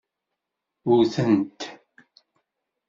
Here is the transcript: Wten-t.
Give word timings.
Wten-t. 0.87 1.59